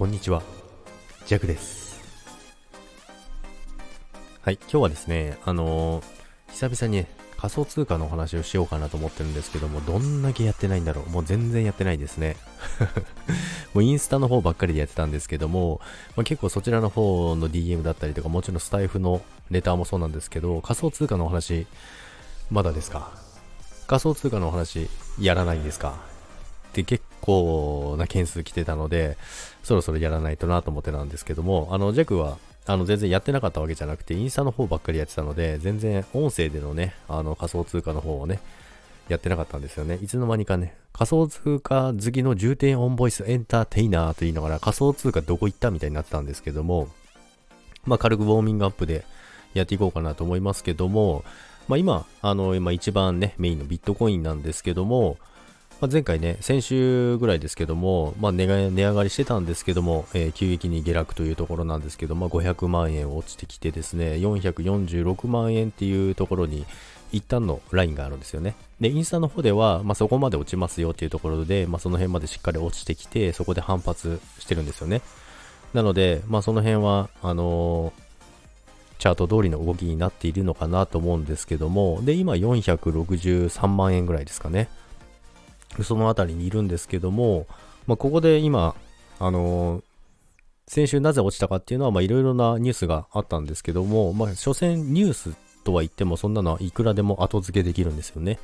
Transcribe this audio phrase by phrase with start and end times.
[0.00, 0.42] こんにちは、
[1.26, 2.00] ジャクです。
[4.40, 6.04] はい、今日はですね、あのー
[6.54, 7.04] 久々に
[7.36, 11.10] 仮想通貨のお話をしようかなと思ってるんですけども、どんだけやってないんだろう。
[11.10, 12.36] もう全然やってないですね。
[13.74, 15.82] もうインスタの方ばっかりでやってたんですけども、
[16.16, 19.20] まあ、結構そちらの方の DM だったりとか、もちろんスタイフの
[19.50, 21.66] レターもそうなんですけど、仮想通貨のお話、
[22.50, 23.10] まだですか？
[23.86, 24.88] 仮想通貨のお話、
[25.18, 25.90] やらないんですか？
[26.70, 29.16] って結構な件数来てたので、
[29.62, 38.40] そろそろやらないとなと思ってたんですけども、あの、ジャックは、あの、全然やってなかったわけじゃなくて、インスタの方ばっかりやってたので、全然音声でのね、あの、仮想通貨の方をね、
[39.08, 39.98] やってなかったんですよね。
[40.02, 46.88] いつの間にかね、仮想通貨好きの重点オンボイスエンターテイナーと言いながら仮想通貨どこ行ったみたいになってたんですけども、
[47.84, 49.04] まあ軽くウォーミングアップで
[49.54, 51.24] やっていこうかなと思いますけども、
[51.68, 55.16] まあ今、あの、今一番ね、メインのビットコインなんですけども、
[55.80, 66.66] まあ、前回ね、先週ぐらいですけども、まあ値が値上がりしてたんですけども、えー急激に下落というところなんですけど、まあ500万円落ちてきてですね、446万円っていうところに
[67.12, 68.56] 一旦のラインがあるんですよね。
[68.78, 75.00] で、インスタの方では、まあそこまで落ちますよっていうところで、まあその辺までしっかり落ちてきて、そこで反発してるんですよね。
[75.72, 78.10] なので、まあその辺は、あのー
[79.00, 84.68] チャート通りの動きになっているのかなと思うんですけども、で、今463万円ぐらいですかね。
[85.82, 87.46] そのあたりにいるんですけども、
[87.86, 88.74] まあ、ここで今、
[89.18, 89.82] あのー
[90.70, 98.38] 先週なぜ落ちたかっていうのは、いろいろなニュースがあったんですけども、まあ、所詮ニュースとは言っても、そんなのはいくらでも後付けできるんですよね。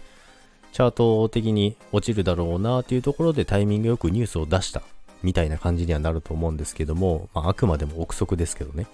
[0.72, 4.82] チャート的に落ちるだろうなっていうところでタイミングよくニュースを出した
[5.22, 8.88] みたいな感じにはなると思うんですけども、まあ、あくまでも憶測ですけどね。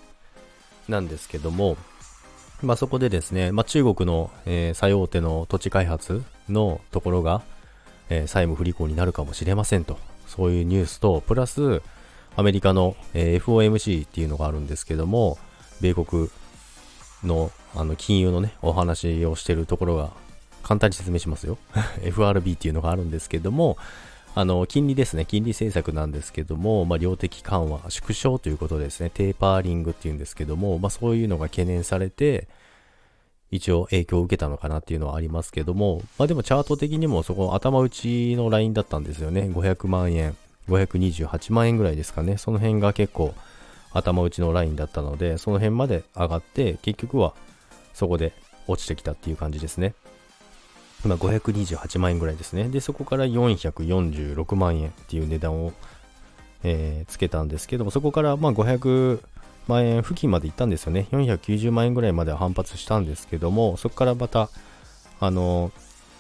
[0.87, 1.79] なんですけども、
[2.61, 7.41] まあ、そこでですね、まあ、中国の、えー最大手の土地開発のところが、
[8.13, 11.83] えー債務不履行になるかもしれませんと、そういうニュースと、プラス、
[12.37, 15.39] アメリカの、えー FOMC っていうのがあるんですけども、
[15.81, 16.29] 米国
[17.25, 20.11] のあの金融のね、お話をしてるところが、
[20.63, 21.59] 簡単に説明しますよ。
[22.03, 23.79] FRB っていうのがあるんですけども、
[24.35, 32.49] あの、金利ですね、金利政策なんですけども、まあ、量的緩和、縮小ということですね、テーパーリングっていうんですけども、まあ、そういうのが懸念されて、
[33.53, 39.43] 一応影響を受けたのかなっていうのはありますけども、まあでもチャート的にもそこ頭打ちのラインだったんですよね。
[39.43, 40.35] 500万円、
[40.69, 42.39] 528万円ぐらいですかね。
[42.39, 43.35] その辺が結構
[43.93, 47.35] 頭打ちのラインだったので、その辺まで上がって、結局は
[47.93, 48.33] そこで
[48.67, 49.95] 落ちてきたっていう感じですね。
[51.05, 52.71] 今528万円ぐらいですね。
[52.71, 55.75] で、そこから446万円っていう値段を、
[56.65, 59.21] えーつけたんですけども、そこからまあ500
[59.67, 61.07] 万円付近まで行ったんですよね。
[61.13, 64.49] 490万円ぐらいまでは反発したんですけども、そこからまた、
[65.21, 65.71] あの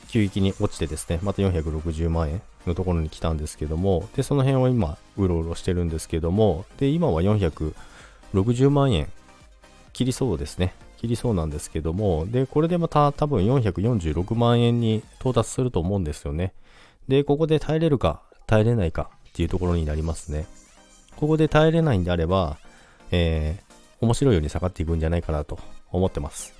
[0.08, 9.08] 急激に落ちてですね、また460万円のところに来たんですけども、で、その辺を今、うろうろしてるんですけども、で、今は460万円
[9.92, 10.74] 切りそうですね。
[10.98, 16.52] 切りそうなんですけども、で、これでまた多分446万円に到達すると思うんですよね。
[17.08, 20.46] で、ここで耐えれるか、耐えれないかっていうところになりますね。
[21.16, 22.58] ここで耐えれないんであれば、
[23.12, 25.58] えー、面白いように下がっていくんじゃないかなと
[25.92, 26.54] 思ってます。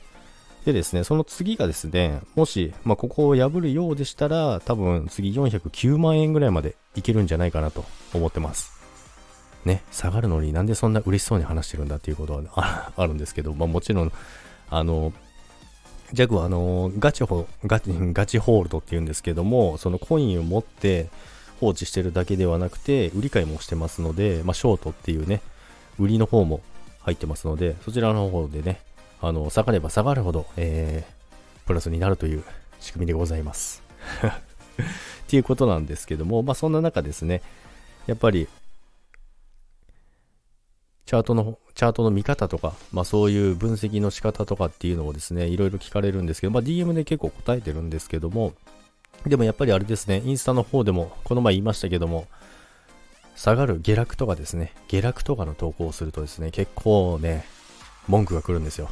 [0.65, 8.71] でですね、その次がですね、もし、まあ、ここを破るようでしたら、多分次409万円ぐらいまでいけるんじゃないかなと思ってます。
[9.65, 14.13] ね、下がるのになんでそんな嬉しそうに話してるんだっていうことはあるんですけど、まあ、もちろん、
[14.71, 15.13] あの、
[16.13, 21.09] ジャグはあの、ガチホ、ガチ、ガチホールドっていうんですけども、そのコインを持って
[21.59, 25.41] 放置してるだけではなくて、売り買いもしてますので、まあ、ショートっていうね、
[26.03, 26.61] 売りの方も
[27.01, 28.81] 入ってますので、そちらの方でね、
[29.21, 32.43] あの、下がれば下がるほど、えー、プラスになるという
[32.81, 33.83] 仕組みでございます。
[34.23, 37.41] っていうことなんですけども、まあそんな中ですね、
[38.07, 38.49] やっぱり、
[41.07, 48.55] チャートの、チャートの見方とか、まあそういう分析の仕方とかっていうのをですね、いろいろ聞かれるんですけど、まあ DM で結構答えてるんですけども、
[49.27, 52.27] でもやっぱりあれですね、インスタの方でも、この前言いましたけども、
[53.37, 57.45] 下がる下落とかですね、下落とかの投稿をするとですね、結構ね、
[58.09, 58.91] 文句が来るんですよ。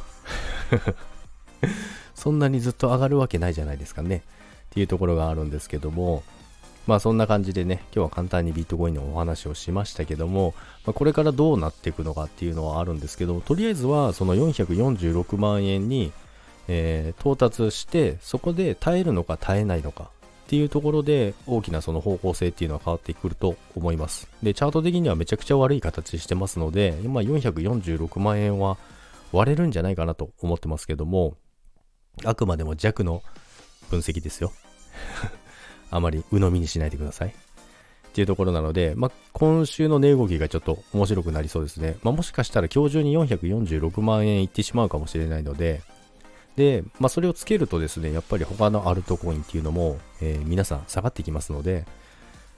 [2.15, 4.23] そんなにずっと上がるわけないじゃないですかね。
[4.71, 6.23] っていうところがあるんですけども、
[6.87, 10.53] まあそんな感じでね、今日は簡単にビットコインのお話をしましたけども、
[10.85, 16.11] まあ、これからどうなっていくのかっていうのはあるんですけど、とりあえずはその446万円に、
[16.67, 20.09] えー到達して、そこで耐えるのか耐えないのか
[20.51, 24.27] っていうところで大きなその方向性っていうのは変わってくると思います。
[24.43, 28.77] で、チャート的にはめちゃくちゃ悪い形してますので、今446万円は
[29.31, 31.37] 割れるんじゃないかなと思ってますけども、
[32.25, 33.23] あくまでも弱の
[33.89, 34.51] 分析ですよ。
[35.89, 37.29] あまり鵜呑みにしないでください。
[37.29, 37.31] っ
[38.11, 41.95] ていうところなので、まあ、今週の値動きがちょっと面白くなりそうですね。
[42.03, 45.81] まあ、もしかしたら今日中に446万円いってしまうかもしれないので、
[46.55, 51.85] で、まあ、それをつけるとですね、やっぱり他のアルトコインっていうのも、えー、皆さん下がってきますので、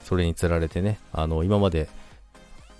[0.04, 1.88] それにつられてね、あの、今まで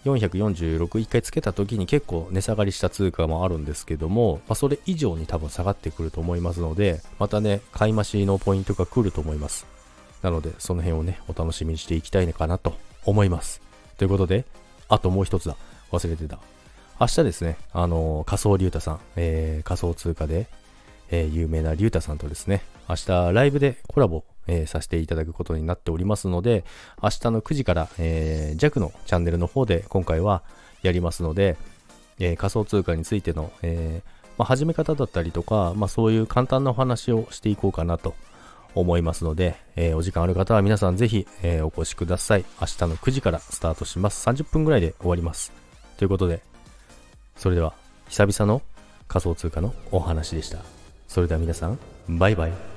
[0.04, 9.66] 446一回つけた時に結構値下がりした通貨もあるんですけども、まあ、それ以上に多分下がってくると思いますので、またね、買い増しのポイントが来ると思います。
[10.22, 13.62] なので、その辺をね、お楽しみにしていきたいのかなと思います。
[13.96, 14.44] ということで、
[14.88, 15.56] あともう一つだ。
[15.92, 16.38] 忘れてた。
[17.00, 20.48] 明日ですね、あのー、仮想竜太さん、えー、仮想通貨で、
[21.10, 26.64] えー、有名な竜太さんとですね、明日ライブでコラボ、えー、させていただくことになっておりますので、
[27.02, 30.42] 明日の9時から、えー、弱のチャンネルの方で今回は
[30.82, 31.56] やりますので、
[32.18, 34.02] え、仮想通貨についての、え
[34.38, 38.14] まあ、始め方だったりとか、まあ、そういう簡単なお話をしていこうかなと
[38.74, 42.44] 思いますので、え、お時間ある方は皆さんぜひ、え、お越しください。
[42.60, 44.28] 明日の9時からスタートします。
[44.28, 45.52] 30分ぐらいで終わります。
[45.96, 46.42] ということで、
[47.36, 47.74] それでは
[48.08, 48.62] 久々の
[49.08, 50.83] 仮想通貨のお話でした。
[51.14, 51.78] それでは皆さん、
[52.08, 52.73] バイバイ。